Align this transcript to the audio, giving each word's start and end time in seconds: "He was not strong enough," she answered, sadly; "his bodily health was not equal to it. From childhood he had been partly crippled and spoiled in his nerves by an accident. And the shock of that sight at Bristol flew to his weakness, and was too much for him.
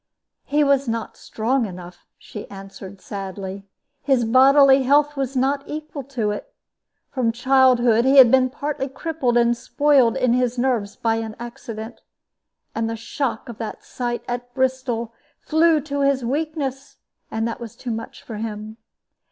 "He 0.45 0.63
was 0.63 0.87
not 0.87 1.15
strong 1.15 1.67
enough," 1.67 2.07
she 2.17 2.49
answered, 2.49 3.01
sadly; 3.01 3.67
"his 4.01 4.25
bodily 4.25 4.81
health 4.81 5.15
was 5.15 5.35
not 5.35 5.61
equal 5.67 6.01
to 6.05 6.31
it. 6.31 6.51
From 7.11 7.31
childhood 7.31 8.03
he 8.03 8.17
had 8.17 8.31
been 8.31 8.49
partly 8.49 8.87
crippled 8.89 9.37
and 9.37 9.55
spoiled 9.55 10.17
in 10.17 10.33
his 10.33 10.57
nerves 10.57 10.95
by 10.95 11.17
an 11.17 11.35
accident. 11.39 12.01
And 12.73 12.89
the 12.89 12.95
shock 12.95 13.47
of 13.47 13.59
that 13.59 13.83
sight 13.83 14.23
at 14.27 14.51
Bristol 14.55 15.13
flew 15.39 15.79
to 15.81 16.01
his 16.01 16.25
weakness, 16.25 16.97
and 17.29 17.47
was 17.59 17.75
too 17.75 17.91
much 17.91 18.23
for 18.23 18.37
him. 18.37 18.77